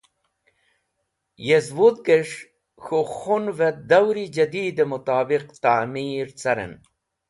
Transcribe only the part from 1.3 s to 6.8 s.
Yezwudhges̃h, K̃hu Khunve dawri jadied e Mutobiq ta’mir caren.